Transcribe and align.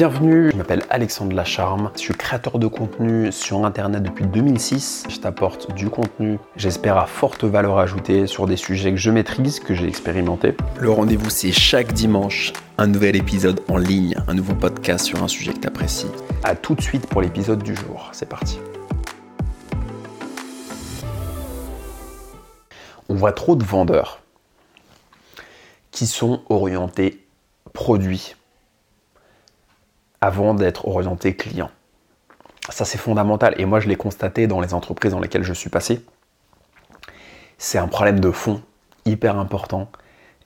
Bienvenue, 0.00 0.50
je 0.50 0.56
m'appelle 0.56 0.82
Alexandre 0.88 1.36
Lacharme, 1.36 1.90
je 1.92 1.98
suis 1.98 2.14
créateur 2.14 2.58
de 2.58 2.66
contenu 2.66 3.30
sur 3.30 3.66
internet 3.66 4.02
depuis 4.02 4.24
2006. 4.24 5.04
Je 5.10 5.18
t'apporte 5.18 5.74
du 5.74 5.90
contenu, 5.90 6.38
j'espère 6.56 6.96
à 6.96 7.04
forte 7.04 7.44
valeur 7.44 7.78
ajoutée 7.78 8.26
sur 8.26 8.46
des 8.46 8.56
sujets 8.56 8.92
que 8.92 8.96
je 8.96 9.10
maîtrise, 9.10 9.60
que 9.60 9.74
j'ai 9.74 9.86
expérimenté. 9.86 10.54
Le 10.78 10.90
rendez-vous 10.90 11.28
c'est 11.28 11.52
chaque 11.52 11.92
dimanche, 11.92 12.54
un 12.78 12.86
nouvel 12.86 13.14
épisode 13.14 13.60
en 13.68 13.76
ligne, 13.76 14.16
un 14.26 14.32
nouveau 14.32 14.54
podcast 14.54 15.04
sur 15.04 15.22
un 15.22 15.28
sujet 15.28 15.52
que 15.52 15.58
tu 15.58 15.68
apprécies. 15.68 16.10
A 16.44 16.54
tout 16.54 16.74
de 16.74 16.80
suite 16.80 17.06
pour 17.06 17.20
l'épisode 17.20 17.62
du 17.62 17.76
jour, 17.76 18.08
c'est 18.12 18.26
parti. 18.26 18.58
On 23.10 23.16
voit 23.16 23.32
trop 23.32 23.54
de 23.54 23.64
vendeurs 23.64 24.22
qui 25.90 26.06
sont 26.06 26.40
orientés 26.48 27.22
produits 27.74 28.34
avant 30.20 30.54
d'être 30.54 30.86
orientés 30.86 31.34
clients. 31.34 31.70
Ça 32.68 32.84
c'est 32.84 32.98
fondamental 32.98 33.54
et 33.58 33.64
moi 33.64 33.80
je 33.80 33.88
l'ai 33.88 33.96
constaté 33.96 34.46
dans 34.46 34.60
les 34.60 34.74
entreprises 34.74 35.12
dans 35.12 35.20
lesquelles 35.20 35.44
je 35.44 35.52
suis 35.52 35.70
passé. 35.70 36.04
C'est 37.58 37.78
un 37.78 37.88
problème 37.88 38.20
de 38.20 38.30
fond 38.30 38.62
hyper 39.06 39.38
important 39.38 39.90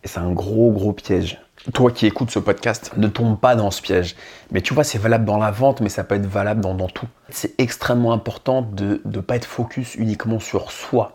et 0.04 0.08
c'est 0.08 0.20
un 0.20 0.32
gros 0.32 0.70
gros 0.70 0.92
piège. 0.92 1.40
Toi 1.72 1.90
qui 1.90 2.06
écoutes 2.06 2.30
ce 2.30 2.38
podcast, 2.38 2.92
ne 2.96 3.08
tombe 3.08 3.38
pas 3.38 3.56
dans 3.56 3.70
ce 3.70 3.80
piège. 3.80 4.16
Mais 4.50 4.60
tu 4.60 4.74
vois, 4.74 4.84
c'est 4.84 4.98
valable 4.98 5.24
dans 5.24 5.38
la 5.38 5.50
vente, 5.50 5.80
mais 5.80 5.88
ça 5.88 6.04
peut 6.04 6.14
être 6.16 6.26
valable 6.26 6.60
dans, 6.60 6.74
dans 6.74 6.88
tout. 6.88 7.06
C'est 7.30 7.58
extrêmement 7.58 8.12
important 8.12 8.60
de 8.60 9.00
ne 9.04 9.20
pas 9.20 9.36
être 9.36 9.46
focus 9.46 9.94
uniquement 9.94 10.40
sur 10.40 10.70
soi, 10.70 11.14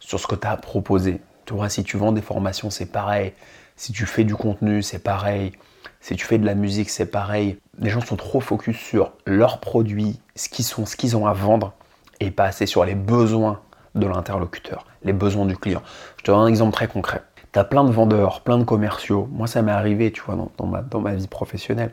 sur 0.00 0.18
ce 0.18 0.26
que 0.26 0.34
tu 0.34 0.48
as 0.48 0.56
proposé. 0.56 1.20
Tu 1.44 1.54
vois, 1.54 1.68
si 1.68 1.84
tu 1.84 1.96
vends 1.96 2.10
des 2.10 2.22
formations, 2.22 2.70
c'est 2.70 2.86
pareil. 2.86 3.34
Si 3.76 3.92
tu 3.92 4.04
fais 4.04 4.24
du 4.24 4.34
contenu, 4.34 4.82
c'est 4.82 4.98
pareil. 4.98 5.52
Si 6.00 6.16
tu 6.16 6.26
fais 6.26 6.38
de 6.38 6.46
la 6.46 6.54
musique, 6.54 6.90
c'est 6.90 7.06
pareil. 7.06 7.58
Les 7.78 7.90
gens 7.90 8.00
sont 8.00 8.16
trop 8.16 8.40
focus 8.40 8.76
sur 8.76 9.12
leurs 9.26 9.58
produits, 9.58 10.20
ce 10.36 10.48
qu'ils 10.48 10.64
sont, 10.64 10.84
ont 11.16 11.26
à 11.26 11.32
vendre, 11.32 11.72
et 12.20 12.30
pas 12.30 12.44
assez 12.44 12.66
sur 12.66 12.84
les 12.84 12.94
besoins 12.94 13.60
de 13.94 14.06
l'interlocuteur, 14.06 14.86
les 15.02 15.12
besoins 15.12 15.46
du 15.46 15.56
client. 15.56 15.82
Je 16.18 16.24
te 16.24 16.30
donne 16.30 16.40
un 16.40 16.46
exemple 16.46 16.72
très 16.72 16.88
concret. 16.88 17.22
Tu 17.52 17.58
as 17.58 17.64
plein 17.64 17.84
de 17.84 17.90
vendeurs, 17.90 18.40
plein 18.40 18.58
de 18.58 18.64
commerciaux. 18.64 19.28
Moi, 19.32 19.46
ça 19.46 19.62
m'est 19.62 19.72
arrivé, 19.72 20.10
tu 20.10 20.22
vois, 20.22 20.36
dans, 20.56 21.00
ma, 21.00 21.14
vie 21.14 21.28
professionnelle, 21.28 21.92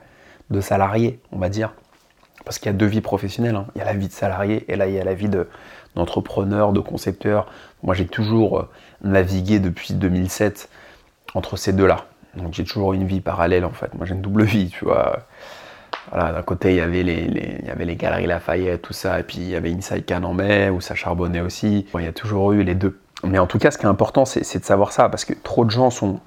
de 0.49 0.61
salarié, 0.61 1.19
on 1.31 1.37
va 1.37 1.49
dire. 1.49 1.73
Parce 2.45 2.57
qu'il 2.57 2.67
y 2.67 2.73
a 2.73 2.77
deux 2.77 2.87
vies 2.87 3.01
professionnelles. 3.01 3.55
Hein. 3.55 3.67
Il 3.75 3.79
y 3.79 3.81
a 3.81 3.85
la 3.85 3.93
vie 3.93 4.07
de 4.07 4.13
salarié 4.13 4.65
et 4.71 4.75
là, 4.75 4.87
il 4.87 4.93
y 4.93 4.99
a 4.99 5.03
la 5.03 5.13
vie 5.13 5.29
d'entrepreneur, 5.95 6.73
de, 6.73 6.79
concepteur. 6.79 7.47
Moi, 7.83 7.93
j'ai 7.93 8.07
toujours 8.07 8.59
euh, 8.59 8.69
navigué 9.03 9.59
depuis 9.59 9.93
2007 9.93 10.69
entre 11.35 11.57
ces 11.57 11.73
deux-là. 11.73 12.05
Donc 12.35 12.53
j'ai 12.53 12.63
toujours 12.63 12.93
une 12.93 13.05
vie 13.05 13.21
parallèle 13.21 13.65
en 13.65 13.71
fait. 13.71 13.93
Moi 13.93 14.05
j'ai 14.05 14.13
une 14.13 14.21
double 14.21 14.43
vie, 14.43 14.69
tu 14.69 14.85
vois. 14.85 15.19
D'un 16.11 16.41
côté 16.41 16.71
il 16.71 16.77
y 16.77 16.81
avait 16.81 17.03
les, 17.03 17.59
il 17.61 17.67
y 17.67 17.69
avait 17.69 17.85
les 17.85 17.95
galeries 17.95 18.25
Lafayette, 18.25 18.81
tout 18.81 18.93
ça, 18.93 19.19
et 19.19 19.23
puis 19.23 19.37
il 19.37 19.49
y 19.49 19.55
avait 19.55 19.71
Inside 19.71 20.05
mai 20.33 20.69
où 20.69 20.81
ça 20.81 20.95
charbonnait 20.95 21.41
aussi. 21.41 21.85
il 21.93 22.03
y 22.03 22.07
a 22.07 22.13
toujours 22.13 22.53
eu 22.53 22.63
les 22.63 22.75
deux. 22.75 22.99
Mais 23.23 23.39
en 23.39 23.47
tout 23.47 23.59
cas, 23.59 23.71
ce 23.71 23.77
qui 23.77 23.85
est 23.85 23.89
important, 23.89 24.25
c'est 24.25 24.59
de 24.59 24.65
savoir 24.65 24.91
ça, 24.91 25.09
parce 25.09 25.25
que 25.25 25.33
trop 25.33 25.63
de 25.63 25.69
gens 25.69 25.89
sont 25.89 26.19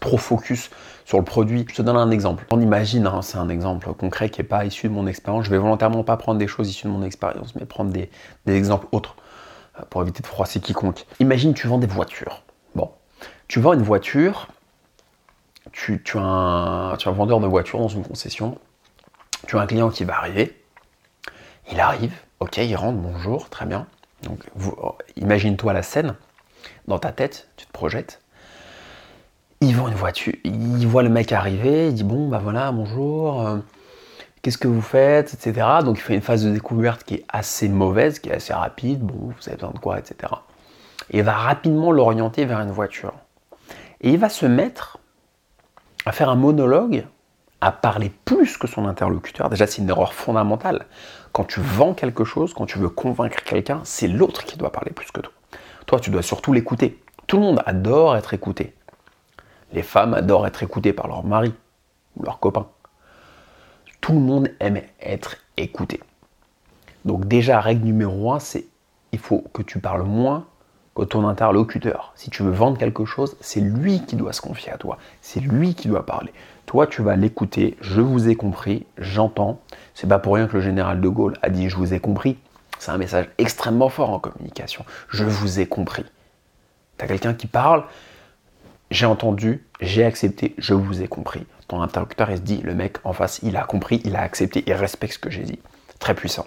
trop 0.00 0.16
focus 0.16 0.70
sur 1.04 1.18
le 1.18 1.24
produit. 1.24 1.64
Je 1.68 1.76
te 1.76 1.82
donne 1.82 1.96
un 1.96 2.10
exemple. 2.10 2.44
On 2.50 2.60
imagine, 2.60 3.06
hein, 3.06 3.22
c'est 3.22 3.38
un 3.38 3.48
exemple 3.48 3.92
concret 3.94 4.30
qui 4.30 4.40
n'est 4.40 4.46
pas 4.46 4.64
issu 4.64 4.88
de 4.88 4.92
mon 4.92 5.06
expérience. 5.06 5.44
Je 5.44 5.50
vais 5.50 5.58
volontairement 5.58 6.04
pas 6.04 6.16
prendre 6.16 6.38
des 6.38 6.46
choses 6.46 6.68
issues 6.68 6.86
de 6.86 6.92
mon 6.92 7.02
expérience, 7.02 7.54
mais 7.54 7.64
prendre 7.64 7.90
des, 7.90 8.10
des 8.46 8.54
exemples 8.54 8.86
autres 8.92 9.16
euh, 9.78 9.82
pour 9.90 10.02
éviter 10.02 10.22
de 10.22 10.26
froisser 10.26 10.60
quiconque. 10.60 11.06
Imagine, 11.20 11.54
tu 11.54 11.66
vends 11.66 11.78
des 11.78 11.86
voitures. 11.86 12.42
Bon, 12.74 12.90
tu 13.48 13.60
vends 13.60 13.72
une 13.72 13.82
voiture, 13.82 14.48
tu, 15.72 16.00
as 16.14 16.20
un, 16.20 17.10
vendeur 17.12 17.40
de 17.40 17.46
voitures 17.46 17.80
dans 17.80 17.88
une 17.88 18.04
concession, 18.04 18.58
tu 19.46 19.56
as 19.56 19.60
un 19.60 19.66
client 19.66 19.90
qui 19.90 20.04
va 20.04 20.16
arriver, 20.18 20.56
il 21.70 21.80
arrive, 21.80 22.14
ok, 22.40 22.58
il 22.58 22.76
rentre, 22.76 22.98
bonjour, 22.98 23.48
très 23.48 23.66
bien. 23.66 23.86
Donc 24.22 24.44
imagine-toi 25.16 25.72
la 25.72 25.82
scène, 25.82 26.14
dans 26.86 26.98
ta 26.98 27.12
tête, 27.12 27.48
tu 27.56 27.66
te 27.66 27.72
projettes. 27.72 28.20
Il 29.60 29.76
vend 29.76 29.88
une 29.88 29.94
voiture, 29.94 30.32
il 30.44 30.86
voit 30.86 31.02
le 31.02 31.10
mec 31.10 31.32
arriver, 31.32 31.88
il 31.88 31.94
dit 31.94 32.04
bon 32.04 32.28
bah 32.28 32.40
voilà, 32.42 32.72
bonjour, 32.72 33.46
euh, 33.46 33.58
qu'est-ce 34.40 34.58
que 34.58 34.68
vous 34.68 34.80
faites, 34.80 35.34
etc. 35.34 35.66
Donc 35.84 35.98
il 35.98 36.00
fait 36.00 36.14
une 36.14 36.22
phase 36.22 36.44
de 36.44 36.50
découverte 36.50 37.04
qui 37.04 37.16
est 37.16 37.24
assez 37.28 37.68
mauvaise, 37.68 38.18
qui 38.20 38.30
est 38.30 38.34
assez 38.34 38.54
rapide, 38.54 39.00
bon, 39.00 39.14
vous 39.14 39.48
avez 39.48 39.56
besoin 39.56 39.72
de 39.72 39.78
quoi, 39.78 39.98
etc. 39.98 40.32
Et 41.10 41.18
il 41.18 41.24
va 41.24 41.34
rapidement 41.34 41.92
l'orienter 41.92 42.46
vers 42.46 42.60
une 42.60 42.70
voiture. 42.70 43.12
Et 44.00 44.10
il 44.10 44.18
va 44.18 44.30
se 44.30 44.46
mettre 44.46 44.98
à 46.06 46.12
faire 46.12 46.30
un 46.30 46.36
monologue, 46.36 47.04
parler 47.60 48.10
plus 48.24 48.56
que 48.56 48.66
son 48.66 48.86
interlocuteur. 48.86 49.50
Déjà, 49.50 49.66
c'est 49.66 49.82
une 49.82 49.88
erreur 49.88 50.14
fondamentale. 50.14 50.86
Quand 51.32 51.44
tu 51.44 51.60
vends 51.60 51.94
quelque 51.94 52.24
chose, 52.24 52.54
quand 52.54 52.66
tu 52.66 52.78
veux 52.78 52.88
convaincre 52.88 53.42
quelqu'un, 53.44 53.80
c'est 53.84 54.08
l'autre 54.08 54.44
qui 54.44 54.56
doit 54.56 54.72
parler 54.72 54.92
plus 54.92 55.10
que 55.10 55.20
toi. 55.20 55.32
Toi, 55.86 56.00
tu 56.00 56.10
dois 56.10 56.22
surtout 56.22 56.52
l'écouter. 56.52 57.02
Tout 57.26 57.36
le 57.36 57.42
monde 57.42 57.62
adore 57.66 58.16
être 58.16 58.32
écouté. 58.34 58.74
Les 59.72 59.82
femmes 59.82 60.14
adorent 60.14 60.46
être 60.46 60.62
écoutées 60.62 60.92
par 60.92 61.06
leur 61.06 61.22
mari 61.22 61.54
ou 62.16 62.24
leur 62.24 62.40
copain. 62.40 62.66
Tout 64.00 64.12
le 64.12 64.20
monde 64.20 64.48
aime 64.58 64.80
être 65.00 65.36
écouté. 65.56 66.00
Donc 67.04 67.28
déjà, 67.28 67.60
règle 67.60 67.84
numéro 67.84 68.32
un, 68.32 68.40
c'est 68.40 68.66
il 69.12 69.18
faut 69.18 69.44
que 69.52 69.62
tu 69.62 69.80
parles 69.80 70.02
moins 70.02 70.46
ton 71.08 71.26
interlocuteur. 71.26 72.12
Si 72.14 72.30
tu 72.30 72.42
veux 72.42 72.50
vendre 72.50 72.78
quelque 72.78 73.04
chose, 73.04 73.36
c'est 73.40 73.60
lui 73.60 74.04
qui 74.04 74.16
doit 74.16 74.32
se 74.32 74.40
confier 74.40 74.72
à 74.72 74.76
toi. 74.76 74.98
C'est 75.22 75.40
lui 75.40 75.74
qui 75.74 75.88
doit 75.88 76.04
parler. 76.04 76.32
Toi, 76.66 76.86
tu 76.86 77.02
vas 77.02 77.16
l'écouter. 77.16 77.76
Je 77.80 78.00
vous 78.00 78.28
ai 78.28 78.36
compris. 78.36 78.86
J'entends. 78.98 79.60
C'est 79.94 80.08
pas 80.08 80.18
pour 80.18 80.34
rien 80.34 80.46
que 80.46 80.56
le 80.56 80.62
général 80.62 81.00
de 81.00 81.08
Gaulle 81.08 81.36
a 81.42 81.50
dit 81.50 81.68
je 81.68 81.76
vous 81.76 81.94
ai 81.94 82.00
compris. 82.00 82.38
C'est 82.78 82.90
un 82.90 82.98
message 82.98 83.28
extrêmement 83.38 83.88
fort 83.88 84.10
en 84.10 84.18
communication. 84.18 84.84
Je 85.08 85.24
vous 85.24 85.60
ai 85.60 85.66
compris. 85.66 86.04
Tu 86.98 87.04
as 87.04 87.08
quelqu'un 87.08 87.34
qui 87.34 87.46
parle? 87.46 87.84
J'ai 88.90 89.06
entendu, 89.06 89.64
j'ai 89.80 90.04
accepté, 90.04 90.54
je 90.58 90.74
vous 90.74 91.00
ai 91.00 91.06
compris. 91.06 91.46
Ton 91.68 91.80
interlocuteur, 91.80 92.30
il 92.30 92.38
se 92.38 92.42
dit, 92.42 92.60
le 92.64 92.74
mec 92.74 92.96
en 93.04 93.12
face, 93.12 93.38
il 93.44 93.56
a 93.56 93.62
compris, 93.62 94.00
il 94.04 94.16
a 94.16 94.22
accepté, 94.22 94.64
il 94.66 94.72
respecte 94.72 95.14
ce 95.14 95.18
que 95.18 95.30
j'ai 95.30 95.44
dit. 95.44 95.60
Très 96.00 96.14
puissant. 96.14 96.46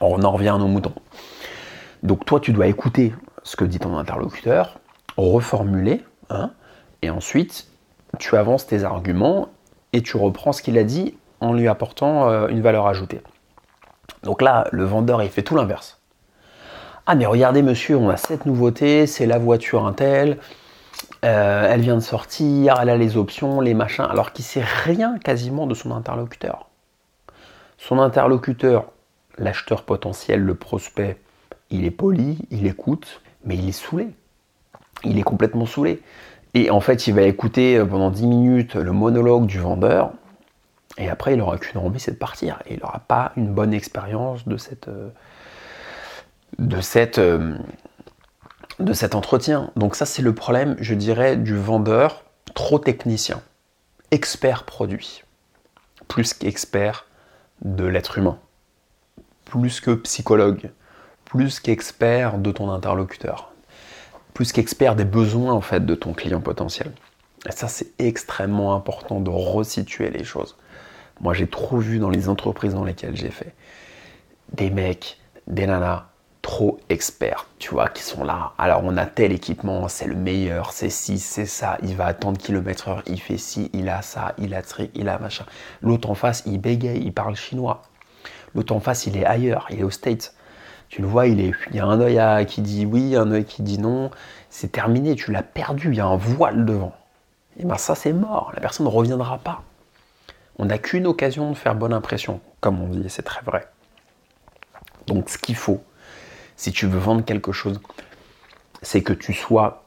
On 0.00 0.20
en 0.24 0.32
revient 0.32 0.48
à 0.48 0.58
nos 0.58 0.66
moutons. 0.66 0.94
Donc 2.02 2.24
toi, 2.24 2.40
tu 2.40 2.52
dois 2.52 2.66
écouter 2.66 3.14
ce 3.44 3.56
que 3.56 3.64
dit 3.64 3.78
ton 3.78 3.96
interlocuteur, 3.96 4.80
reformuler, 5.16 6.02
hein, 6.30 6.50
et 7.02 7.10
ensuite 7.10 7.68
tu 8.18 8.36
avances 8.36 8.66
tes 8.66 8.84
arguments 8.84 9.48
et 9.92 10.02
tu 10.02 10.16
reprends 10.16 10.52
ce 10.52 10.62
qu'il 10.62 10.78
a 10.78 10.84
dit 10.84 11.16
en 11.40 11.52
lui 11.52 11.68
apportant 11.68 12.28
euh, 12.28 12.48
une 12.48 12.60
valeur 12.60 12.86
ajoutée. 12.86 13.20
Donc 14.22 14.42
là, 14.42 14.66
le 14.72 14.84
vendeur, 14.84 15.22
il 15.22 15.28
fait 15.28 15.42
tout 15.42 15.54
l'inverse. 15.54 16.00
Ah 17.06 17.14
mais 17.14 17.26
regardez 17.26 17.62
monsieur, 17.62 17.96
on 17.96 18.08
a 18.08 18.16
cette 18.16 18.46
nouveauté, 18.46 19.06
c'est 19.06 19.26
la 19.26 19.38
voiture 19.38 19.86
Intel, 19.86 20.38
euh, 21.24 21.68
elle 21.70 21.82
vient 21.82 21.96
de 21.96 22.00
sortir, 22.00 22.76
elle 22.80 22.88
a 22.88 22.96
les 22.96 23.18
options, 23.18 23.60
les 23.60 23.74
machins, 23.74 24.06
alors 24.08 24.32
qu'il 24.32 24.44
sait 24.44 24.64
rien 24.84 25.18
quasiment 25.18 25.66
de 25.66 25.74
son 25.74 25.90
interlocuteur. 25.90 26.68
Son 27.76 27.98
interlocuteur, 27.98 28.86
l'acheteur 29.36 29.82
potentiel, 29.82 30.40
le 30.40 30.54
prospect, 30.54 31.18
il 31.70 31.84
est 31.84 31.90
poli, 31.90 32.38
il 32.50 32.66
écoute, 32.66 33.20
mais 33.44 33.56
il 33.56 33.68
est 33.68 33.72
saoulé. 33.72 34.08
Il 35.04 35.18
est 35.18 35.22
complètement 35.22 35.66
saoulé. 35.66 36.02
Et 36.54 36.70
en 36.70 36.80
fait, 36.80 37.06
il 37.06 37.14
va 37.14 37.22
écouter 37.22 37.78
euh, 37.78 37.84
pendant 37.84 38.10
10 38.10 38.26
minutes 38.26 38.74
le 38.74 38.92
monologue 38.92 39.46
du 39.46 39.58
vendeur, 39.58 40.12
et 40.96 41.08
après, 41.08 41.32
il 41.32 41.38
n'aura 41.38 41.58
qu'une 41.58 41.80
envie, 41.80 41.98
c'est 41.98 42.12
de 42.12 42.16
partir. 42.16 42.60
Et 42.66 42.74
il 42.74 42.80
n'aura 42.80 43.00
pas 43.00 43.32
une 43.36 43.52
bonne 43.52 43.74
expérience 43.74 44.46
de, 44.46 44.56
euh, 44.88 45.10
euh, 47.18 47.58
de 48.78 48.92
cet 48.92 49.14
entretien. 49.14 49.70
Donc 49.76 49.96
ça, 49.96 50.06
c'est 50.06 50.22
le 50.22 50.34
problème, 50.34 50.76
je 50.78 50.94
dirais, 50.94 51.36
du 51.36 51.56
vendeur 51.56 52.24
trop 52.54 52.78
technicien. 52.78 53.42
Expert 54.12 54.64
produit, 54.64 55.24
plus 56.06 56.34
qu'expert 56.34 57.06
de 57.62 57.84
l'être 57.84 58.18
humain, 58.18 58.38
plus 59.44 59.80
que 59.80 59.92
psychologue, 59.92 60.70
plus 61.34 61.58
qu'expert 61.58 62.38
de 62.38 62.52
ton 62.52 62.70
interlocuteur, 62.70 63.50
plus 64.34 64.52
qu'expert 64.52 64.94
des 64.94 65.04
besoins 65.04 65.52
en 65.52 65.60
fait 65.60 65.84
de 65.84 65.96
ton 65.96 66.12
client 66.12 66.40
potentiel. 66.40 66.92
Et 67.48 67.50
ça, 67.50 67.66
c'est 67.66 67.88
extrêmement 67.98 68.76
important 68.76 69.18
de 69.18 69.30
resituer 69.30 70.10
les 70.10 70.22
choses. 70.22 70.56
Moi, 71.20 71.34
j'ai 71.34 71.48
trop 71.48 71.78
vu 71.78 71.98
dans 71.98 72.08
les 72.08 72.28
entreprises 72.28 72.74
dans 72.74 72.84
lesquelles 72.84 73.16
j'ai 73.16 73.32
fait 73.32 73.52
des 74.52 74.70
mecs, 74.70 75.18
des 75.48 75.66
nanas 75.66 76.04
trop 76.40 76.78
experts, 76.88 77.48
tu 77.58 77.70
vois, 77.70 77.88
qui 77.88 78.04
sont 78.04 78.22
là. 78.22 78.52
Alors, 78.56 78.82
on 78.84 78.96
a 78.96 79.06
tel 79.06 79.32
équipement, 79.32 79.88
c'est 79.88 80.06
le 80.06 80.14
meilleur, 80.14 80.70
c'est 80.70 80.88
ci, 80.88 81.18
c'est 81.18 81.46
ça, 81.46 81.78
il 81.82 81.96
va 81.96 82.06
attendre 82.06 82.38
kilomètre 82.38 82.86
heure, 82.86 83.02
il 83.06 83.20
fait 83.20 83.38
ci, 83.38 83.70
il 83.72 83.88
a 83.88 84.02
ça, 84.02 84.34
il 84.38 84.54
a 84.54 84.62
truc, 84.62 84.92
il 84.94 85.08
a 85.08 85.18
machin. 85.18 85.46
L'autre 85.82 86.10
en 86.10 86.14
face, 86.14 86.44
il 86.46 86.60
bégaye, 86.60 87.02
il 87.02 87.12
parle 87.12 87.34
chinois. 87.34 87.82
L'autre 88.54 88.72
en 88.72 88.78
face, 88.78 89.06
il 89.06 89.16
est 89.16 89.26
ailleurs, 89.26 89.66
il 89.70 89.80
est 89.80 89.82
aux 89.82 89.90
States. 89.90 90.32
Tu 90.94 91.02
le 91.02 91.08
vois, 91.08 91.26
il, 91.26 91.52
y 91.72 91.80
a 91.80 91.86
un 91.86 92.00
œil 92.00 92.46
qui 92.46 92.62
dit 92.62 92.86
oui, 92.86 93.16
un 93.16 93.32
œil 93.32 93.44
qui 93.44 93.62
dit 93.64 93.78
non. 93.78 94.12
C'est 94.48 94.70
terminé, 94.70 95.16
tu 95.16 95.32
l'as 95.32 95.42
perdu, 95.42 95.88
il 95.88 95.96
y 95.96 96.00
a 96.00 96.06
un 96.06 96.14
voile 96.14 96.64
devant. 96.64 96.94
Et 97.58 97.64
bien 97.64 97.76
ça, 97.78 97.96
c'est 97.96 98.12
mort, 98.12 98.52
la 98.54 98.60
personne 98.60 98.86
ne 98.86 98.92
reviendra 98.92 99.38
pas. 99.38 99.64
On 100.56 100.66
n'a 100.66 100.78
qu'une 100.78 101.08
occasion 101.08 101.50
de 101.50 101.56
faire 101.56 101.74
bonne 101.74 101.92
impression, 101.92 102.40
comme 102.60 102.80
on 102.80 102.86
dit, 102.86 103.10
c'est 103.10 103.24
très 103.24 103.42
vrai. 103.42 103.66
Donc 105.08 105.30
ce 105.30 105.36
qu'il 105.36 105.56
faut, 105.56 105.82
si 106.54 106.70
tu 106.70 106.86
veux 106.86 107.00
vendre 107.00 107.24
quelque 107.24 107.50
chose, 107.50 107.80
c'est 108.80 109.02
que 109.02 109.12
tu 109.12 109.34
sois 109.34 109.82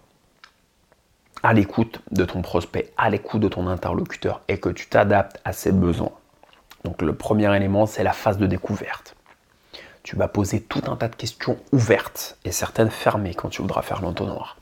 à 1.42 1.54
l'écoute 1.54 2.02
de 2.12 2.26
ton 2.26 2.42
prospect, 2.42 2.92
à 2.98 3.10
l'écoute 3.10 3.40
de 3.40 3.48
ton 3.48 3.68
interlocuteur 3.68 4.42
et 4.50 4.60
que 4.60 4.68
tu 4.68 4.90
t'adaptes 4.90 5.40
à 5.46 5.54
ses 5.54 5.72
besoins. 5.72 6.12
Donc 6.84 7.02
le 7.02 7.16
premier 7.16 7.56
élément, 7.56 7.86
c'est 7.86 8.04
la 8.04 8.12
phase 8.12 8.38
de 8.38 8.46
découverte. 8.46 9.17
Tu 10.08 10.16
vas 10.16 10.30
poser 10.30 10.62
tout 10.62 10.84
un 10.88 10.96
tas 10.96 11.10
de 11.10 11.18
questions 11.18 11.58
ouvertes 11.74 12.38
et 12.46 12.54
certaines 12.54 12.90
fermées 12.90 13.34
quand 13.34 13.50
tu 13.50 13.62
voudras 13.62 13.82
faire 13.82 14.02
l'entonnoir. 14.02 14.56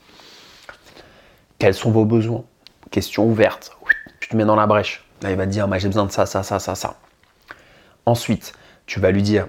Quels 1.59 1.75
sont 1.75 1.92
vos 1.92 2.03
besoins? 2.03 2.44
Questions 2.89 3.27
ouvertes. 3.27 3.77
Tu 4.19 4.30
te 4.30 4.36
mets 4.36 4.44
dans 4.44 4.56
la 4.56 4.65
brèche. 4.65 5.07
Là, 5.21 5.30
il 5.30 5.38
va 5.38 5.45
te 5.45 5.51
dire, 5.51 5.69
j'ai 5.77 5.88
besoin 5.88 6.07
de 6.07 6.12
ça, 6.12 6.25
ça, 6.25 6.42
ça, 6.42 6.57
ça, 6.57 6.74
ça. 6.74 6.95
Ensuite, 8.07 8.53
tu 8.88 9.00
vas 9.00 9.12
lui 9.12 9.21
dire, 9.21 9.47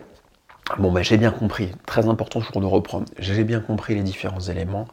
bon, 0.77 0.93
ben, 0.93 1.03
j'ai 1.03 1.17
bien 1.17 1.31
compris. 1.31 1.73
Très 1.87 2.07
important 2.09 2.43
toujours 2.43 2.61
de 2.61 2.67
reprendre. 2.67 3.07
J'ai 3.19 3.45
bien 3.45 3.61
compris 3.61 3.95
les 3.95 4.03
différents 4.03 4.41
éléments. 4.41 4.89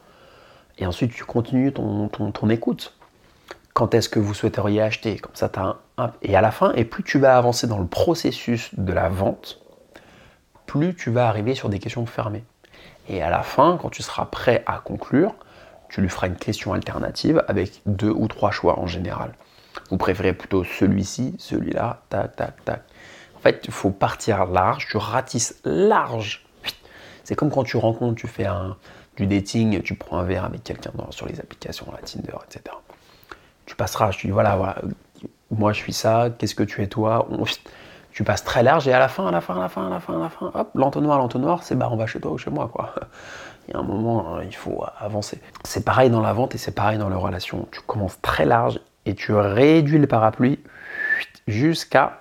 Et 0.78 0.86
ensuite, 0.86 1.12
tu 1.12 1.26
continues 1.26 1.74
ton, 1.74 2.08
ton, 2.08 2.50
écoute. 2.50 2.96
Quand 3.74 3.94
est-ce 3.94 4.08
que 4.08 4.20
vous 4.20 4.34
souhaiteriez 4.34 4.82
acheter? 4.82 5.18
Comme 5.18 5.36
ça, 5.36 5.50
tu 5.50 5.60
as 5.60 5.76
un, 5.98 6.14
Et 6.22 6.38
à 6.38 6.40
la 6.40 6.52
fin, 6.52 6.72
et 6.76 6.86
plus 6.86 7.04
tu 7.04 7.20
vas 7.20 7.38
avancer 7.38 7.68
dans 7.68 7.80
le 7.80 7.88
processus 7.88 8.74
de 8.78 8.94
la 8.94 9.10
vente, 9.10 9.60
plus 10.74 10.96
tu 10.96 11.12
vas 11.12 11.28
arriver 11.28 11.54
sur 11.54 11.70
des 11.70 11.78
questions 11.78 12.08
fermées. 12.08 12.44
Et 13.08 13.22
à 13.22 13.30
la 13.30 13.44
fin, 13.44 13.78
quand 13.80 13.92
tu 13.92 14.02
seras 14.02 14.26
prêt 14.26 14.64
à 14.66 14.80
conclure, 14.80 15.36
tu 15.88 16.02
lui 16.02 16.10
feras 16.10 16.26
une 16.26 16.36
question 16.36 16.74
alternative 16.74 17.44
avec 17.48 17.84
deux 17.86 18.10
ou 18.10 18.28
trois 18.28 18.50
choix 18.50 18.80
en 18.80 18.88
général. 18.88 19.34
Vous 19.92 19.98
préférez 19.98 20.34
plutôt 20.34 20.64
celui-ci, 20.64 21.36
celui-là, 21.38 22.02
tac, 22.10 22.36
tac, 22.36 22.66
tac. 22.66 22.82
En 23.36 23.40
fait, 23.42 23.62
il 23.66 23.72
faut 23.72 23.92
partir 23.92 24.46
large, 24.46 24.88
tu 24.90 24.98
ratisses 24.98 25.62
large. 25.64 26.44
C'est 27.24 27.36
comme 27.36 27.52
quand 27.52 27.64
tu 27.64 27.78
rencontres, 27.78 28.16
tu 28.16 28.28
fais 28.28 28.48
du 29.16 29.28
dating, 29.28 29.80
tu 29.84 29.94
prends 29.94 30.18
un 30.18 30.24
verre 30.24 30.46
avec 30.46 30.64
quelqu'un 30.64 30.92
sur 31.12 31.28
les 31.28 31.40
applications, 31.40 31.86
la 31.92 32.00
Tinder, 32.00 32.34
etc. 32.50 32.76
Tu 33.68 33.76
passeras, 33.76 34.10
tu 34.10 34.26
dis 34.26 34.34
voilà, 34.34 34.56
voilà, 34.56 34.82
moi 35.52 35.72
je 35.72 35.78
suis 35.78 35.94
ça, 35.94 36.32
qu'est-ce 36.36 36.56
que 36.56 36.64
tu 36.64 36.82
es 36.82 36.88
toi? 36.88 37.28
Tu 38.14 38.24
passes 38.24 38.44
très 38.44 38.62
large 38.62 38.88
et 38.88 38.94
à 38.94 39.00
la 39.00 39.08
fin, 39.08 39.26
à 39.28 39.32
la 39.32 39.42
fin, 39.42 39.56
à 39.58 39.60
la 39.60 39.70
fin, 39.70 39.88
à 39.88 39.90
la 39.90 40.00
fin, 40.00 40.16
à 40.16 40.24
la 40.24 40.30
fin, 40.30 40.52
hop, 40.54 40.70
l'entonnoir, 40.76 41.18
l'entonnoir, 41.18 41.64
c'est 41.64 41.76
bah 41.76 41.90
on 41.92 41.96
va 41.96 42.06
chez 42.06 42.20
toi 42.20 42.32
ou 42.32 42.38
chez 42.38 42.52
moi 42.52 42.70
quoi. 42.72 42.94
Il 43.68 43.74
y 43.74 43.78
a 43.78 43.80
un 43.80 43.84
moment, 43.84 44.36
hein, 44.36 44.44
il 44.44 44.54
faut 44.54 44.84
avancer. 45.00 45.42
C'est 45.64 45.86
pareil 45.86 46.10
dans 46.10 46.20
la 46.20 46.34
vente 46.34 46.54
et 46.54 46.58
c'est 46.58 46.74
pareil 46.74 46.98
dans 46.98 47.08
les 47.08 47.16
relations. 47.16 47.66
Tu 47.72 47.80
commences 47.80 48.20
très 48.22 48.44
large 48.44 48.82
et 49.06 49.16
tu 49.16 49.34
réduis 49.34 50.00
le 50.00 50.06
parapluie 50.06 50.60
jusqu'à 51.48 52.20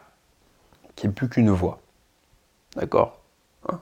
qu'il 0.94 1.08
n'y 1.08 1.12
ait 1.12 1.14
plus 1.16 1.28
qu'une 1.28 1.50
voix. 1.50 1.80
D'accord? 2.76 3.18
Hein? 3.68 3.80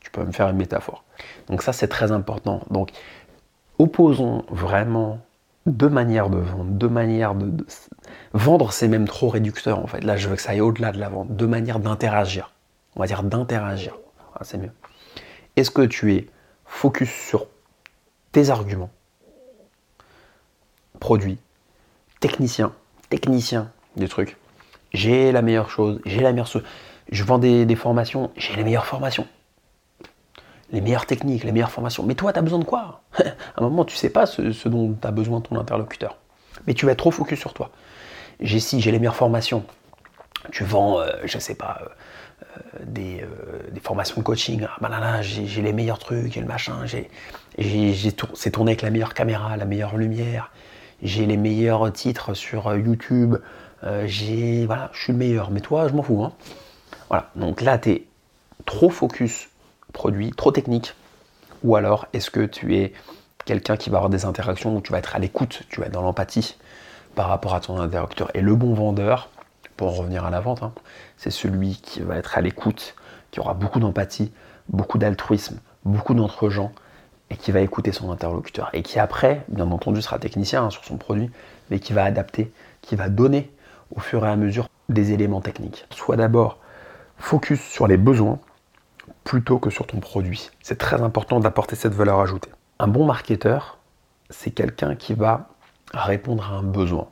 Tu 0.00 0.10
peux 0.10 0.22
me 0.22 0.32
faire 0.32 0.50
une 0.50 0.58
métaphore. 0.58 1.02
Donc 1.48 1.62
ça, 1.62 1.72
c'est 1.72 1.88
très 1.88 2.12
important. 2.12 2.60
Donc, 2.70 2.90
opposons 3.78 4.44
vraiment 4.50 5.18
deux 5.68 5.88
manières 5.88 6.30
de 6.30 6.38
vendre, 6.38 6.70
deux 6.70 6.88
manières 6.88 7.34
de, 7.34 7.64
vendre, 8.32 8.72
c'est 8.72 8.88
même 8.88 9.06
trop 9.06 9.28
réducteur 9.28 9.78
en 9.78 9.86
fait. 9.86 10.02
Là, 10.02 10.16
je 10.16 10.28
veux 10.28 10.36
que 10.36 10.42
ça 10.42 10.50
aille 10.50 10.60
au-delà 10.60 10.92
de 10.92 10.98
la 10.98 11.08
vente, 11.08 11.28
deux 11.36 11.46
manières 11.46 11.78
d'interagir. 11.78 12.52
On 12.96 13.00
va 13.00 13.06
dire 13.06 13.22
d'interagir. 13.22 13.96
C'est 14.42 14.58
mieux. 14.58 14.70
Est-ce 15.56 15.70
que 15.70 15.82
tu 15.82 16.14
es 16.14 16.26
focus 16.64 17.10
sur 17.10 17.46
tes 18.32 18.50
arguments, 18.50 18.90
produits, 21.00 21.38
technicien, 22.20 22.72
technicien 23.08 23.72
des 23.96 24.08
trucs. 24.08 24.36
J'ai 24.92 25.32
la 25.32 25.42
meilleure 25.42 25.70
chose, 25.70 26.00
j'ai 26.04 26.20
la 26.20 26.32
meilleure 26.32 26.46
chose. 26.46 26.62
Je 27.10 27.24
vends 27.24 27.38
des, 27.38 27.66
des 27.66 27.76
formations, 27.76 28.30
j'ai 28.36 28.54
les 28.54 28.64
meilleures 28.64 28.86
formations 28.86 29.26
les 30.70 30.80
meilleures 30.80 31.06
techniques, 31.06 31.44
les 31.44 31.52
meilleures 31.52 31.70
formations. 31.70 32.04
Mais 32.04 32.14
toi, 32.14 32.32
tu 32.32 32.38
as 32.38 32.42
besoin 32.42 32.58
de 32.58 32.64
quoi? 32.64 33.00
À 33.56 33.60
un 33.60 33.62
moment, 33.62 33.84
tu 33.84 33.96
sais 33.96 34.10
pas 34.10 34.26
ce, 34.26 34.68
dont 34.68 34.94
tu 35.00 35.06
as 35.06 35.10
besoin 35.10 35.40
ton 35.40 35.58
interlocuteur. 35.58 36.16
Mais 36.66 36.74
tu 36.74 36.86
vas 36.86 36.92
être 36.92 36.98
trop 36.98 37.10
focus 37.10 37.38
sur 37.38 37.54
toi. 37.54 37.70
J'ai 38.40 38.60
si, 38.60 38.80
j'ai 38.80 38.90
les 38.90 38.98
meilleures 38.98 39.16
formations. 39.16 39.64
Tu 40.52 40.64
vends, 40.64 41.02
je 41.02 41.08
euh, 41.08 41.26
je 41.26 41.38
sais 41.38 41.54
pas, 41.54 41.80
euh, 41.82 42.84
euh, 42.96 43.70
des, 43.72 43.80
formations 43.80 44.20
de 44.20 44.24
coaching. 44.24 44.66
Ah, 44.68 44.76
bah 44.80 45.22
j'ai 45.22 45.62
les 45.62 45.72
meilleurs 45.72 45.98
trucs, 45.98 46.36
et 46.36 46.40
le 46.40 46.46
machin. 46.46 46.84
C'est 48.34 48.50
tourné 48.50 48.72
avec 48.72 48.82
la 48.82 48.90
meilleure 48.90 49.14
caméra, 49.14 49.56
la 49.56 49.64
meilleure 49.64 49.96
lumière. 49.96 50.50
J'ai 51.02 51.26
les 51.26 51.36
meilleurs 51.36 51.92
titres 51.92 52.34
sur 52.34 52.74
YouTube. 52.76 53.36
j'ai, 54.04 54.66
voilà, 54.66 54.90
je 54.92 55.02
suis 55.02 55.12
le 55.12 55.18
meilleur. 55.18 55.50
Mais 55.50 55.60
toi, 55.60 55.88
je 55.88 55.94
m'en 55.94 56.02
fous. 56.02 56.22
Hein. 56.24 56.32
Voilà. 57.08 57.30
Donc 57.34 57.60
là, 57.60 57.78
tu 57.78 57.90
es 57.90 58.04
trop 58.66 58.90
focus 58.90 59.48
produit 59.92 60.30
trop 60.30 60.52
technique 60.52 60.94
Ou 61.64 61.76
alors 61.76 62.06
est-ce 62.12 62.30
que 62.30 62.44
tu 62.44 62.76
es 62.76 62.92
quelqu'un 63.44 63.76
qui 63.76 63.90
va 63.90 63.98
avoir 63.98 64.10
des 64.10 64.24
interactions 64.24 64.76
où 64.76 64.80
tu 64.80 64.92
vas 64.92 64.98
être 64.98 65.16
à 65.16 65.18
l'écoute, 65.18 65.62
tu 65.70 65.80
vas 65.80 65.86
être 65.86 65.92
dans 65.92 66.02
l'empathie 66.02 66.56
par 67.14 67.28
rapport 67.28 67.54
à 67.54 67.60
ton 67.60 67.80
interlocuteur 67.80 68.30
Et 68.34 68.40
le 68.40 68.54
bon 68.54 68.74
vendeur, 68.74 69.30
pour 69.76 69.96
revenir 69.96 70.24
à 70.24 70.30
la 70.30 70.40
vente, 70.40 70.62
hein, 70.62 70.72
c'est 71.16 71.30
celui 71.30 71.76
qui 71.76 72.00
va 72.00 72.16
être 72.16 72.36
à 72.36 72.40
l'écoute, 72.40 72.94
qui 73.30 73.40
aura 73.40 73.54
beaucoup 73.54 73.80
d'empathie, 73.80 74.32
beaucoup 74.68 74.98
d'altruisme, 74.98 75.60
beaucoup 75.84 76.14
d'entre-gens 76.14 76.72
et 77.30 77.36
qui 77.36 77.52
va 77.52 77.60
écouter 77.60 77.92
son 77.92 78.10
interlocuteur 78.10 78.70
et 78.72 78.82
qui 78.82 78.98
après, 78.98 79.44
bien 79.48 79.70
entendu, 79.70 80.02
sera 80.02 80.18
technicien 80.18 80.64
hein, 80.64 80.70
sur 80.70 80.84
son 80.84 80.96
produit, 80.96 81.30
mais 81.70 81.80
qui 81.80 81.92
va 81.92 82.04
adapter, 82.04 82.52
qui 82.82 82.96
va 82.96 83.08
donner 83.08 83.50
au 83.94 84.00
fur 84.00 84.24
et 84.24 84.28
à 84.28 84.36
mesure 84.36 84.68
des 84.88 85.12
éléments 85.12 85.40
techniques. 85.40 85.86
Soit 85.90 86.16
d'abord 86.16 86.58
focus 87.18 87.60
sur 87.60 87.86
les 87.86 87.96
besoins 87.96 88.38
plutôt 89.28 89.58
que 89.58 89.68
sur 89.68 89.86
ton 89.86 90.00
produit. 90.00 90.48
C'est 90.62 90.78
très 90.78 91.02
important 91.02 91.38
d'apporter 91.38 91.76
cette 91.76 91.92
valeur 91.92 92.18
ajoutée. 92.18 92.48
Un 92.78 92.88
bon 92.88 93.04
marketeur, 93.04 93.76
c'est 94.30 94.50
quelqu'un 94.50 94.94
qui 94.94 95.12
va 95.12 95.50
répondre 95.92 96.50
à 96.50 96.56
un 96.56 96.62
besoin. 96.62 97.08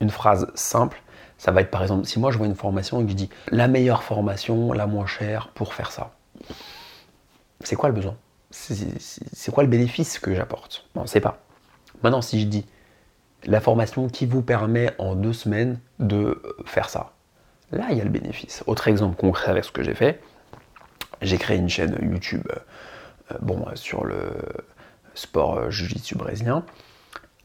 Une 0.00 0.08
phrase 0.08 0.50
simple, 0.54 1.02
ça 1.36 1.52
va 1.52 1.60
être 1.60 1.70
par 1.70 1.82
exemple, 1.82 2.06
si 2.06 2.18
moi 2.18 2.30
je 2.30 2.38
vois 2.38 2.46
une 2.46 2.54
formation 2.54 3.02
et 3.02 3.04
que 3.04 3.10
je 3.10 3.14
dis 3.14 3.28
la 3.50 3.68
meilleure 3.68 4.02
formation, 4.04 4.72
la 4.72 4.86
moins 4.86 5.04
chère 5.04 5.48
pour 5.48 5.74
faire 5.74 5.92
ça. 5.92 6.12
C'est 7.60 7.76
quoi 7.76 7.90
le 7.90 7.94
besoin? 7.94 8.16
C'est 8.50 9.52
quoi 9.52 9.64
le 9.64 9.68
bénéfice 9.68 10.18
que 10.18 10.34
j'apporte? 10.34 10.88
On 10.94 11.02
ne 11.02 11.06
sait 11.06 11.20
pas. 11.20 11.42
Maintenant, 12.02 12.22
si 12.22 12.40
je 12.40 12.46
dis 12.46 12.64
la 13.44 13.60
formation 13.60 14.08
qui 14.08 14.24
vous 14.24 14.40
permet 14.40 14.94
en 14.96 15.14
deux 15.14 15.34
semaines 15.34 15.78
de 15.98 16.40
faire 16.64 16.88
ça, 16.88 17.12
là 17.70 17.88
il 17.90 17.98
y 17.98 18.00
a 18.00 18.04
le 18.04 18.08
bénéfice. 18.08 18.64
Autre 18.66 18.88
exemple 18.88 19.16
concret 19.16 19.50
avec 19.50 19.64
ce 19.64 19.72
que 19.72 19.82
j'ai 19.82 19.94
fait, 19.94 20.22
j'ai 21.22 21.38
créé 21.38 21.56
une 21.56 21.68
chaîne 21.68 21.96
YouTube 22.02 22.46
euh, 23.32 23.36
bon, 23.40 23.64
sur 23.74 24.04
le 24.04 24.32
sport 25.14 25.56
euh, 25.56 25.70
jiu-jitsu 25.70 26.16
brésilien. 26.16 26.64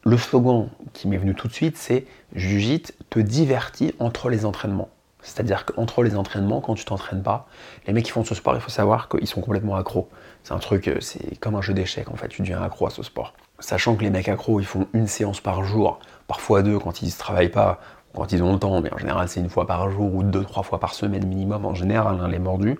Le 0.04 0.16
slogan 0.16 0.68
qui 0.92 1.08
m'est 1.08 1.18
venu 1.18 1.34
tout 1.34 1.48
de 1.48 1.52
suite, 1.52 1.76
c'est 1.76 2.06
Jiu-jitsu 2.34 2.92
te 3.10 3.18
divertit 3.20 3.94
entre 3.98 4.30
les 4.30 4.46
entraînements. 4.46 4.88
C'est-à-dire 5.22 5.66
qu'entre 5.66 6.02
les 6.02 6.16
entraînements, 6.16 6.60
quand 6.62 6.74
tu 6.74 6.84
t'entraînes 6.84 7.22
pas, 7.22 7.46
les 7.86 7.92
mecs 7.92 8.06
qui 8.06 8.10
font 8.10 8.24
ce 8.24 8.34
sport, 8.34 8.54
il 8.54 8.60
faut 8.60 8.70
savoir 8.70 9.08
qu'ils 9.08 9.26
sont 9.26 9.42
complètement 9.42 9.76
accros. 9.76 10.08
C'est 10.42 10.54
un 10.54 10.58
truc, 10.58 10.88
euh, 10.88 11.00
c'est 11.00 11.38
comme 11.40 11.54
un 11.54 11.60
jeu 11.60 11.74
d'échecs 11.74 12.10
en 12.10 12.16
fait, 12.16 12.28
tu 12.28 12.42
deviens 12.42 12.62
accro 12.62 12.86
à 12.86 12.90
ce 12.90 13.02
sport. 13.02 13.34
Sachant 13.58 13.94
que 13.94 14.02
les 14.02 14.10
mecs 14.10 14.28
accros, 14.28 14.60
ils 14.60 14.66
font 14.66 14.86
une 14.94 15.06
séance 15.06 15.40
par 15.40 15.64
jour, 15.64 16.00
parfois 16.26 16.62
deux 16.62 16.78
quand 16.78 17.02
ils 17.02 17.06
ne 17.06 17.12
travaillent 17.12 17.50
pas, 17.50 17.80
quand 18.14 18.32
ils 18.32 18.42
ont 18.42 18.54
le 18.54 18.58
temps, 18.58 18.80
mais 18.80 18.92
en 18.92 18.98
général 18.98 19.28
c'est 19.28 19.40
une 19.40 19.50
fois 19.50 19.66
par 19.66 19.90
jour 19.90 20.14
ou 20.14 20.22
deux, 20.22 20.44
trois 20.44 20.62
fois 20.62 20.80
par 20.80 20.94
semaine 20.94 21.26
minimum 21.26 21.66
en 21.66 21.74
général, 21.74 22.18
hein, 22.20 22.28
les 22.28 22.38
mordus. 22.38 22.78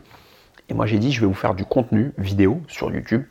Et 0.70 0.74
moi 0.74 0.86
j'ai 0.86 0.98
dit, 0.98 1.12
je 1.12 1.20
vais 1.20 1.26
vous 1.26 1.34
faire 1.34 1.54
du 1.54 1.64
contenu 1.64 2.12
vidéo 2.16 2.62
sur 2.68 2.92
YouTube 2.92 3.24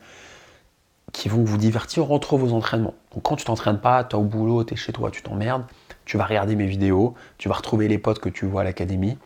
qui 1.12 1.28
vont 1.28 1.42
vous 1.42 1.56
divertir 1.56 2.12
entre 2.12 2.36
vos 2.36 2.52
entraînements. 2.52 2.94
Donc 3.14 3.24
quand 3.24 3.36
tu 3.36 3.44
t'entraînes 3.44 3.80
pas, 3.80 4.04
tu 4.04 4.14
es 4.14 4.18
au 4.18 4.22
boulot, 4.22 4.62
tu 4.62 4.74
es 4.74 4.76
chez 4.76 4.92
toi, 4.92 5.10
tu 5.10 5.22
t'emmerdes, 5.22 5.64
tu 6.04 6.16
vas 6.16 6.24
regarder 6.24 6.54
mes 6.54 6.66
vidéos, 6.66 7.14
tu 7.38 7.48
vas 7.48 7.54
retrouver 7.54 7.88
les 7.88 7.98
potes 7.98 8.20
que 8.20 8.28
tu 8.28 8.46
vois 8.46 8.60
à 8.60 8.64
l'académie 8.64 9.18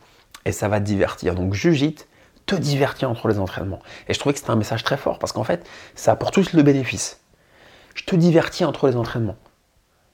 et 0.45 0.51
ça 0.51 0.67
va 0.67 0.79
te 0.79 0.85
divertir. 0.85 1.35
Donc 1.35 1.53
Jujit 1.53 1.95
te 2.45 2.55
divertir 2.55 3.09
entre 3.09 3.27
les 3.27 3.39
entraînements. 3.39 3.81
Et 4.07 4.13
je 4.13 4.19
trouvais 4.19 4.33
que 4.33 4.39
c'était 4.39 4.51
un 4.51 4.55
message 4.55 4.83
très 4.83 4.97
fort 4.97 5.19
parce 5.19 5.31
qu'en 5.31 5.43
fait, 5.43 5.67
ça 5.95 6.11
apporte 6.11 6.33
tous 6.33 6.53
le 6.53 6.63
bénéfice. 6.63 7.19
Je 7.95 8.03
te 8.03 8.15
divertis 8.15 8.65
entre 8.65 8.87
les 8.87 8.95
entraînements. 8.95 9.37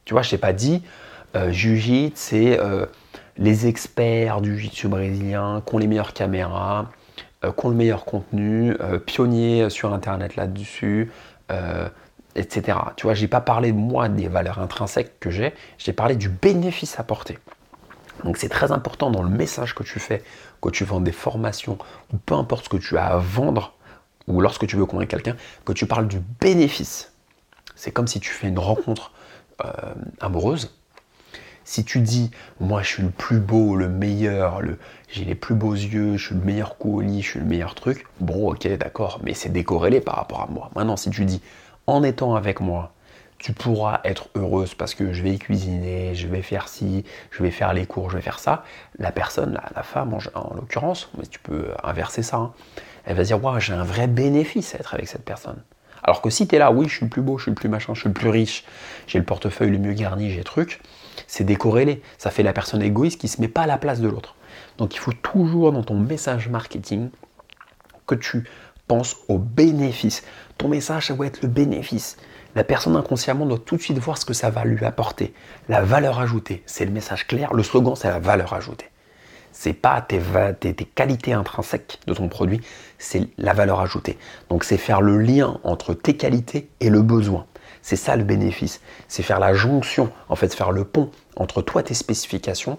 Tu 0.05 0.13
vois, 0.13 0.21
je 0.21 0.29
t'ai 0.29 0.37
pas 0.37 0.53
dit, 0.53 0.81
euh, 1.35 1.53
c'est 2.15 2.59
euh, 2.59 2.85
les 3.37 3.67
experts 3.67 4.41
du 4.41 4.57
jiu-jitsu 4.57 4.87
brésilien 4.87 5.61
qui 5.65 5.75
ont 5.75 5.77
les 5.77 5.87
meilleures 5.87 6.13
caméras, 6.13 6.89
qui 7.49 7.65
ont 7.65 7.69
le 7.69 7.75
meilleur 7.75 8.05
contenu, 8.05 8.75
euh, 8.81 8.99
pionniers 8.99 9.69
sur 9.69 9.93
Internet 9.93 10.35
là-dessus, 10.35 11.11
euh, 11.51 11.89
etc. 12.35 12.77
Tu 12.95 13.07
vois, 13.07 13.13
j'ai 13.13 13.27
pas 13.27 13.41
parlé 13.41 13.71
moi 13.71 14.09
des 14.09 14.27
valeurs 14.27 14.59
intrinsèques 14.59 15.19
que 15.19 15.31
j'ai, 15.31 15.53
j'ai 15.77 15.93
parlé 15.93 16.15
du 16.15 16.29
bénéfice 16.29 16.99
apporté. 16.99 17.39
Donc 18.23 18.37
c'est 18.37 18.49
très 18.49 18.71
important 18.71 19.09
dans 19.09 19.23
le 19.23 19.29
message 19.29 19.73
que 19.73 19.83
tu 19.83 19.99
fais, 19.99 20.23
que 20.61 20.69
tu 20.69 20.83
vends 20.83 21.01
des 21.01 21.11
formations, 21.11 21.77
ou 22.13 22.17
peu 22.17 22.35
importe 22.35 22.65
ce 22.65 22.69
que 22.69 22.77
tu 22.77 22.97
as 22.97 23.07
à 23.07 23.17
vendre, 23.17 23.73
ou 24.27 24.39
lorsque 24.39 24.67
tu 24.67 24.75
veux 24.75 24.85
convaincre 24.85 25.09
quelqu'un, 25.09 25.35
que 25.65 25.73
tu 25.73 25.87
parles 25.87 26.07
du 26.07 26.19
bénéfice. 26.39 27.13
C'est 27.75 27.91
comme 27.91 28.07
si 28.07 28.19
tu 28.19 28.29
fais 28.29 28.47
une 28.47 28.59
rencontre 28.59 29.11
amoureuse. 30.19 30.75
Si 31.71 31.85
tu 31.85 32.01
dis, 32.01 32.31
moi 32.59 32.81
je 32.81 32.87
suis 32.89 33.03
le 33.03 33.11
plus 33.11 33.39
beau, 33.39 33.77
le 33.77 33.87
meilleur, 33.87 34.59
le, 34.61 34.77
j'ai 35.07 35.23
les 35.23 35.35
plus 35.35 35.55
beaux 35.55 35.71
yeux, 35.71 36.17
je 36.17 36.25
suis 36.25 36.35
le 36.35 36.41
meilleur 36.41 36.77
coup 36.77 36.97
au 36.97 36.99
lit, 36.99 37.21
je 37.21 37.29
suis 37.29 37.39
le 37.39 37.45
meilleur 37.45 37.75
truc, 37.75 38.07
bon 38.19 38.51
ok 38.51 38.67
d'accord, 38.77 39.21
mais 39.23 39.33
c'est 39.33 39.47
décorrélé 39.47 40.01
par 40.01 40.17
rapport 40.17 40.41
à 40.41 40.47
moi. 40.47 40.69
Maintenant 40.75 40.97
si 40.97 41.09
tu 41.11 41.23
dis, 41.23 41.41
en 41.87 42.03
étant 42.03 42.35
avec 42.35 42.59
moi, 42.59 42.91
tu 43.37 43.53
pourras 43.53 44.01
être 44.03 44.27
heureuse 44.35 44.75
parce 44.75 44.93
que 44.95 45.13
je 45.13 45.23
vais 45.23 45.37
cuisiner, 45.37 46.13
je 46.13 46.27
vais 46.27 46.41
faire 46.41 46.67
ci, 46.67 47.05
je 47.31 47.41
vais 47.41 47.51
faire 47.51 47.73
les 47.73 47.85
cours, 47.85 48.09
je 48.09 48.17
vais 48.17 48.21
faire 48.21 48.39
ça, 48.39 48.65
la 48.99 49.13
personne, 49.13 49.57
la, 49.73 49.83
femme 49.83 50.13
en, 50.13 50.53
l'occurrence, 50.53 51.09
mais 51.17 51.25
tu 51.25 51.39
peux 51.39 51.69
inverser 51.85 52.21
ça, 52.21 52.35
hein, 52.35 52.53
elle 53.05 53.15
va 53.15 53.23
dire, 53.23 53.41
waouh, 53.41 53.61
j'ai 53.61 53.71
un 53.71 53.85
vrai 53.85 54.07
bénéfice 54.07 54.75
à 54.75 54.79
être 54.79 54.93
avec 54.93 55.07
cette 55.07 55.23
personne. 55.23 55.63
Alors 56.03 56.21
que 56.21 56.29
si 56.29 56.49
tu 56.49 56.55
es 56.57 56.59
là, 56.59 56.69
oui, 56.69 56.89
je 56.89 56.95
suis 56.95 57.05
le 57.05 57.09
plus 57.09 57.21
beau, 57.21 57.37
je 57.37 57.43
suis 57.43 57.51
le 57.51 57.55
plus 57.55 57.69
machin, 57.69 57.93
je 57.93 58.01
suis 58.01 58.09
le 58.09 58.13
plus 58.13 58.29
riche, 58.29 58.65
j'ai 59.07 59.19
le 59.19 59.25
portefeuille 59.25 59.71
le 59.71 59.77
mieux 59.77 59.93
garni, 59.93 60.31
j'ai 60.31 60.43
truc, 60.43 60.81
c'est 61.31 61.45
décorrélé. 61.45 62.01
Ça 62.17 62.29
fait 62.29 62.43
la 62.43 62.51
personne 62.51 62.81
égoïste 62.81 63.17
qui 63.17 63.27
ne 63.27 63.31
se 63.31 63.39
met 63.39 63.47
pas 63.47 63.61
à 63.61 63.65
la 63.65 63.77
place 63.77 64.01
de 64.01 64.09
l'autre. 64.09 64.35
Donc 64.77 64.95
il 64.95 64.97
faut 64.97 65.13
toujours 65.13 65.71
dans 65.71 65.81
ton 65.81 65.95
message 65.95 66.49
marketing 66.49 67.09
que 68.05 68.15
tu 68.15 68.43
penses 68.85 69.15
au 69.29 69.37
bénéfice. 69.37 70.23
Ton 70.57 70.67
message, 70.67 71.07
ça 71.07 71.13
doit 71.13 71.27
être 71.27 71.41
le 71.41 71.47
bénéfice. 71.47 72.17
La 72.53 72.65
personne 72.65 72.97
inconsciemment 72.97 73.45
doit 73.45 73.59
tout 73.59 73.77
de 73.77 73.81
suite 73.81 73.97
voir 73.97 74.17
ce 74.17 74.25
que 74.25 74.33
ça 74.33 74.49
va 74.49 74.65
lui 74.65 74.83
apporter. 74.83 75.33
La 75.69 75.81
valeur 75.81 76.19
ajoutée, 76.19 76.63
c'est 76.65 76.83
le 76.83 76.91
message 76.91 77.25
clair. 77.25 77.53
Le 77.53 77.63
slogan, 77.63 77.95
c'est 77.95 78.09
la 78.09 78.19
valeur 78.19 78.51
ajoutée 78.51 78.91
c'est 79.53 79.73
pas 79.73 80.01
tes, 80.01 80.21
tes, 80.59 80.73
qualités 80.73 81.33
intrinsèques 81.33 81.99
de 82.07 82.13
ton 82.13 82.29
produit, 82.29 82.61
c'est 82.97 83.27
la 83.37 83.53
valeur 83.53 83.81
ajoutée. 83.81 84.17
Donc 84.49 84.63
c'est 84.63 84.77
faire 84.77 85.01
le 85.01 85.17
lien 85.17 85.59
entre 85.63 85.93
tes 85.93 86.15
qualités 86.15 86.69
et 86.79 86.89
le 86.89 87.01
besoin. 87.01 87.45
C'est 87.81 87.95
ça 87.95 88.15
le 88.15 88.23
bénéfice. 88.23 88.81
C'est 89.07 89.23
faire 89.23 89.39
la 89.39 89.53
jonction, 89.53 90.11
en 90.29 90.35
fait, 90.35 90.53
faire 90.53 90.71
le 90.71 90.83
pont 90.83 91.09
entre 91.35 91.61
toi, 91.61 91.83
tes 91.83 91.93
spécifications 91.93 92.77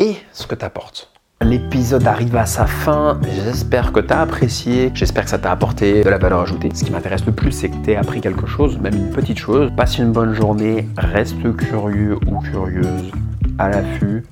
et 0.00 0.16
ce 0.32 0.46
que 0.46 0.54
tu 0.54 0.64
apportes. 0.64 1.10
L'épisode 1.40 2.06
arrive 2.06 2.36
à 2.36 2.46
sa 2.46 2.66
fin. 2.66 3.20
J'espère 3.44 3.92
que 3.92 4.00
tu 4.00 4.12
as 4.12 4.20
apprécié. 4.22 4.90
J'espère 4.94 5.24
que 5.24 5.30
ça 5.30 5.38
t'a 5.38 5.50
apporté 5.50 6.02
de 6.02 6.08
la 6.08 6.16
valeur 6.16 6.40
ajoutée. 6.40 6.70
Ce 6.72 6.84
qui 6.84 6.90
m'intéresse 6.90 7.26
le 7.26 7.32
plus, 7.32 7.52
c'est 7.52 7.68
que 7.68 7.76
tu 7.84 7.94
appris 7.94 8.20
quelque 8.20 8.46
chose, 8.46 8.78
même 8.78 8.94
une 8.94 9.10
petite 9.10 9.38
chose. 9.38 9.70
Passe 9.76 9.98
une 9.98 10.12
bonne 10.12 10.32
journée. 10.32 10.88
Reste 10.96 11.54
curieux 11.56 12.18
ou 12.28 12.40
curieuse 12.40 13.10
à 13.58 13.68
l'affût. 13.68 14.24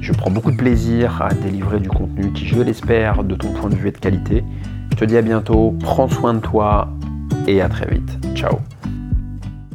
Je 0.00 0.12
prends 0.12 0.30
beaucoup 0.30 0.50
de 0.50 0.56
plaisir 0.56 1.22
à 1.22 1.32
délivrer 1.32 1.78
du 1.78 1.88
contenu 1.88 2.32
qui, 2.32 2.46
je 2.46 2.60
l'espère, 2.60 3.22
de 3.22 3.34
ton 3.36 3.52
point 3.52 3.70
de 3.70 3.76
vue 3.76 3.88
est 3.88 3.92
de 3.92 3.98
qualité. 3.98 4.44
Je 4.90 4.96
te 4.96 5.04
dis 5.04 5.16
à 5.16 5.22
bientôt, 5.22 5.74
prends 5.80 6.08
soin 6.08 6.34
de 6.34 6.40
toi 6.40 6.88
et 7.46 7.62
à 7.62 7.68
très 7.68 7.86
vite. 7.86 8.10
Ciao 8.34 8.58